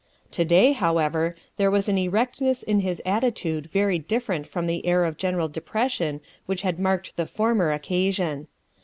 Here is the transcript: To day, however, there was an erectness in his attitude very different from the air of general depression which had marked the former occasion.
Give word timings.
To 0.31 0.43
day, 0.43 0.71
however, 0.71 1.35
there 1.57 1.69
was 1.69 1.87
an 1.87 1.95
erectness 1.99 2.63
in 2.63 2.79
his 2.79 3.03
attitude 3.05 3.69
very 3.71 3.99
different 3.99 4.47
from 4.47 4.65
the 4.65 4.83
air 4.87 5.05
of 5.05 5.15
general 5.15 5.47
depression 5.47 6.21
which 6.47 6.63
had 6.63 6.79
marked 6.79 7.15
the 7.17 7.27
former 7.27 7.71
occasion. 7.71 8.47